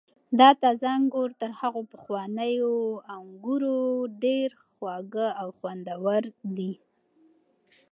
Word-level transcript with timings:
دا 0.39 0.49
تازه 0.61 0.87
انګور 0.97 1.29
تر 1.41 1.51
هغو 1.61 1.81
پخوانیو 1.93 2.73
انګور 3.15 3.63
ډېر 4.23 4.49
خوږ 4.63 5.13
او 5.41 5.47
خوندور 5.57 6.23
دي. 6.57 6.71